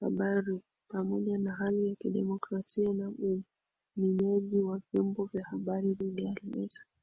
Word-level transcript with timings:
habari 0.00 0.60
Pamoja 0.88 1.38
na 1.38 1.52
hali 1.52 1.88
ya 1.88 1.94
kidemokrasia 1.96 2.92
na 2.92 3.12
uminyaji 3.98 4.60
wa 4.62 4.80
vyombo 4.92 5.24
vya 5.32 5.44
habari 5.44 5.94
Ruge 5.94 6.28
aliweza 6.28 6.82